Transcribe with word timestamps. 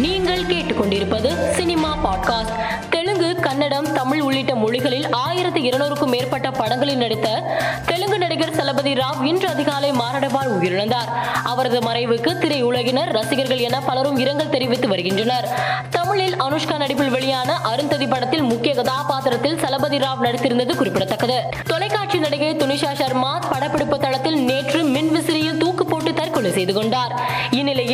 நீங்கள் 0.00 0.42
கேட்டுக்கொண்டிருப்பது 0.42 1.50
cinema 1.50 1.96
podcast. 2.04 2.52
Telugu 2.90 3.34
Kannada 3.34 3.92
Tamil 3.92 4.20
உள்ளிட்ட 4.20 4.54
மொழிகளில் 4.54 5.10
ஆயிரத்தி 5.10 5.68
இருநூறுக்கும் 5.68 6.06
மேற்பட்ட 6.06 6.50
படங்களில் 6.50 6.96
நடித்த 6.96 7.58
தெலுங்கு 7.86 8.18
நடிகர் 8.18 8.54
சலபதி 8.54 8.92
ராவ் 8.92 9.24
இன்று 9.24 9.48
அதிகாலை 9.48 9.90
மாரடைப்பால் 9.90 10.58
உயிரிழந்தார். 10.60 11.10
அவரது 11.44 11.78
மறைவுக்கு 11.78 12.32
திரையுலகினர் 12.38 13.12
ரசிகர்கள் 13.12 13.58
என 13.58 13.80
பலரும் 13.80 14.18
இரங்கல் 14.18 14.48
தெரிவித்து 14.48 14.88
வருகின்றனர். 14.88 15.48
தமிழில் 15.90 16.42
அனுஷ்கா 16.42 16.76
நடிப்பில் 16.76 17.10
வெளியான 17.10 17.56
அருந்ததி 17.56 18.06
படத்தில் 18.06 18.42
முக்கிய 18.42 18.74
கதாபாத்திரத்தில் 18.74 19.58
சலபதி 19.58 19.98
ராவ் 19.98 20.22
நடித்திருந்தது 20.22 20.76
குறிப்பிடத்தக்கது. 20.76 21.42
தொலைக்காட்சி 21.66 22.18
நடிகை 22.18 22.54
துனிஷா 22.54 22.92
சர்மா 22.92 23.38
படப்பிடிப்பு 23.38 23.98
தளத்தில் 23.98 24.44
நேற்று 24.44 24.82
மின்விசிறியில் 24.82 25.56
தூக்கு 25.56 25.84
போட்டு 25.84 26.14
தற்கொலை 26.14 26.52
செய்து 26.52 26.74
கொண்டார். 26.74 27.20
இந்நிலையில் 27.50 27.89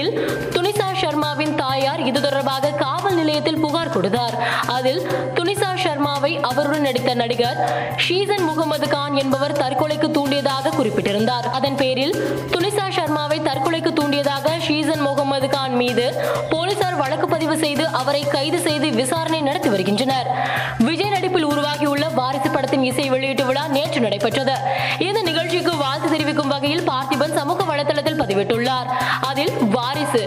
தாயார் 1.77 2.03
இது 2.09 2.21
தொடர்பாக 2.25 2.69
காவல் 2.69 3.17
நிலையத்தில் 3.19 3.59
புகார் 3.63 3.93
கொடுத்தார். 3.95 4.35
அதில் 4.67 5.01
துனிசா 5.37 5.71
சர்மாவை 5.83 6.31
அவருடன் 6.51 6.81
நடித்த 6.81 7.15
நடிகர் 7.15 7.59
ஷீசன் 8.05 8.45
முகமது 8.49 8.89
கான் 8.89 9.17
என்பவர் 9.23 9.55
தற்கொலைக்கு 9.63 10.09
தூண்டியதாக 10.17 10.73
குறிப்பிட்டிருந்தார். 10.77 11.47
அதன் 11.59 11.75
பேரில் 11.75 12.15
துனிசா 12.53 12.87
சர்மாவை 12.99 13.39
தற்கொலைக்கு 13.49 13.93
தூண்டியதாக 13.99 14.55
ஷீசன் 14.67 15.03
முகமது 15.09 15.49
கான் 15.49 15.75
மீது 15.75 16.07
போலீசார் 16.53 16.97
வழக்கு 17.03 17.29
பதிவு 17.35 17.57
செய்து 17.65 17.87
அவரை 18.01 18.23
கைது 18.37 18.61
செய்து 18.61 18.91
விசாரணை 18.91 19.41
நடத்தி 19.41 19.69
வருகின்றனர். 19.69 20.31
விஜய் 20.79 21.15
நடிப்பில் 21.17 21.49
உருவாகியுள்ள 21.53 22.09
வாரிசு 22.09 22.51
படத்தின் 22.51 22.83
இசை 22.83 23.09
வெளியீட்டு 23.09 23.45
விழா 23.45 23.67
நேற்று 23.77 24.01
நடைபெற்றது. 24.01 24.57
இந்த 24.99 25.23
நிகழ்ச்சிக்கு 25.23 25.77
வாழ்த்து 25.77 26.11
தெரிவிக்கும் 26.11 26.49
வகையில் 26.49 26.89
பார்த்திபன் 26.91 27.37
சமூக 27.41 27.61
வலைதளத்தில் 27.75 28.21
பதிவிட்டுள்ளார். 28.23 28.91
அதில் 29.21 29.55
வாரிசு 29.77 30.23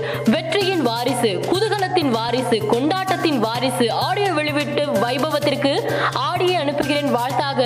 வாரிசு. 1.19 1.39
குதூகலத்தின் 1.51 2.09
வாரிசு 2.09 2.57
கொண்டாட்டத்தின் 2.65 3.39
வாரிசு. 3.39 3.91
ஆடியோ 3.91 4.31
வெளிவிட்டு 4.31 4.83
வைபவத்திற்கு 5.03 5.71
ஆடியை 6.13 6.55
அனுப்புகிறேன் 6.55 7.09
வாழ்த்தாக 7.11 7.59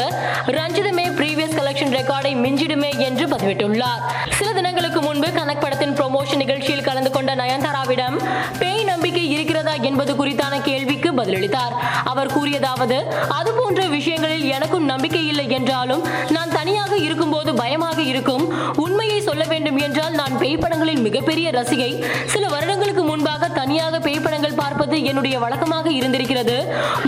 ரஞ்சிதமே 0.47 1.05
பிரீவியஸ் 1.19 1.57
கலெக்ஷன் 1.59 1.93
ரெக்கார்டை 1.97 2.31
மிஞ்சிடுமே 2.45 2.91
என்று 2.97 3.25
பதிவிட்டுள்ளார். 3.27 4.01
சில 4.37 4.53
தினங்களுக்கு 4.53 5.01
முன்பு 5.01 5.27
கனக் 5.27 5.61
படத்தின் 5.61 5.93
ப்ரொமோஷன் 5.93 6.41
நிகழ்ச்சியில் 6.43 6.83
கலந்து 6.83 7.11
கொண்ட 7.11 7.35
நயன்தாராவிடம் 7.35 8.17
பேய் 8.59 8.83
நம்பிக்கை 8.83 9.31
இருக்கிறதா 9.31 9.73
என்பது 9.89 10.13
குறித்தான 10.13 10.61
கேள்விக்கு 10.61 11.11
பதிலளித்தார். 11.11 11.75
அவர் 12.03 12.33
கூறியதாவது 12.37 12.99
அது 13.39 13.53
போன்ற 13.53 13.85
விஷயங்களில் 13.97 14.47
எனக்கும் 14.57 14.83
நம்பிக்கை 14.83 15.27
இல்லை 15.27 15.49
என்றாலும் 15.49 16.03
நான் 16.29 16.49
தனியாக 16.49 16.95
இருக்கும்போது 16.95 17.53
பயமாக 17.55 18.01
இருக்கும். 18.01 18.45
உண்மையை 18.85 19.21
சொல்ல 19.21 19.43
வேண்டும் 19.43 19.77
என்றால் 19.77 20.13
நான் 20.13 20.37
பேய் 20.37 20.57
படங்களின் 20.57 21.05
மிகப்பெரிய 21.07 21.51
ரசிகை. 21.51 21.91
சில 22.25 22.47
வருடங்களுக்கு 22.47 23.03
முன்பாக 23.03 23.42
தனியாக 23.73 23.99
பேய் 24.05 24.23
படங்கள் 24.23 24.57
பார்ப்பது 24.59 24.95
என்னுடைய 25.09 25.35
வழக்கமாக 25.43 25.87
இருந்திருக்கிறது. 25.99 26.55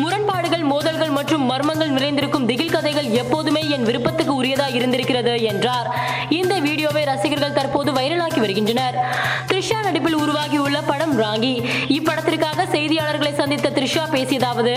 முரண்பாடுகள் 0.02 0.64
மோதல்கள் 0.72 1.12
மற்றும் 1.18 1.44
மர்மங்கள் 1.50 1.92
நிறைந்திருக்கும் 1.98 2.48
திகில் 2.50 2.72
கதைகள் 2.76 3.10
எப்போதுமே 3.22 3.62
என் 3.76 3.86
விருப்பத்துக்கு 3.90 4.34
உரியதா 4.40 4.68
இருந்திருக்கிறது 4.78 5.34
என்றார். 5.52 5.90
இந்த 6.40 6.56
வீடியோவை 6.68 7.04
ரசிகர்கள் 7.12 7.56
தற்போது 7.58 7.92
வைரலாக்கி 7.98 8.40
வருகின்றனர். 8.46 8.98
த்ரிஷா 9.52 9.78
நடிப்பில் 9.84 10.18
உருவாகியுள்ள 10.24 10.80
படம் 10.90 11.16
ராங்கி. 11.22 11.54
இப்படத்திற்காக 11.98 12.66
செய்தியாளர்களை 12.76 13.34
சந்தித்த 13.42 13.74
த்ரிஷா 13.78 14.06
பேசியதாவது 14.16 14.76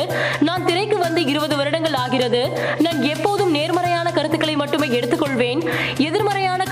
நான் 0.48 0.66
திரைக்கு 0.68 0.98
வந்து 1.06 1.22
இருபது 1.32 1.56
வருடங்கள் 1.62 1.98
ஆகிறது. 2.04 2.42
நான் 2.86 3.00
எப்போதும் 3.14 3.54
நேர்மறையான 3.58 4.06
கருத்துக்களை 4.18 4.56
மட்டுமே 4.64 4.90
எடுத்துக்கொள்வேன். 5.00 5.62
எதிர்மறையான 6.08 6.62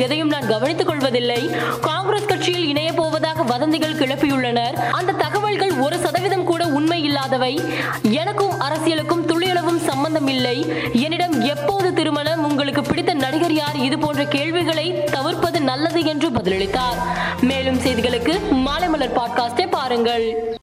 எதையும் 0.00 0.28
நான் 0.28 0.46
கவனித்துக் 0.46 0.86
கொள்வதில்லை. 0.86 1.50
காங்கிரஸ் 1.80 2.26
கட்சியில் 2.26 2.68
இணைய 2.68 2.92
போவதாக 2.92 3.42
வதந்திகள் 3.42 3.94
கிளப்பியுள்ளனர். 3.94 4.72
அந்த 4.72 5.12
தகவல்கள் 5.12 5.72
ஒரு 5.72 5.98
சதவீதம் 5.98 6.44
கூட 6.44 6.66
உண்மை 6.66 7.02
இல்லாதவை. 7.02 7.60
எனக்கும் 8.02 8.60
அரசியலுக்கும் 8.60 9.26
துளியளவும் 9.26 9.76
சம்பந்தம் 9.76 10.26
இல்லை. 10.26 10.72
என்னிடம் 10.92 11.40
எப்போது 11.40 11.94
திருமணம்? 11.94 12.44
உங்களுக்கு 12.44 12.82
பிடித்த 12.82 13.14
நடிகர் 13.14 13.52
யார்? 13.52 13.76
இது 13.76 13.98
போன்ற 13.98 14.24
கேள்விகளை 14.24 15.04
தவிர்ப்பது 15.04 15.60
நல்லது 15.60 16.04
என்று 16.04 16.30
பதிலளித்தார். 16.30 16.98
மேலும் 17.40 17.80
செய்திகளுக்கு 17.80 18.50
மாலை 18.50 18.88
மலர் 18.88 19.16
பாட்காஸ்டை 19.16 19.66
பாருங்கள். 19.66 20.58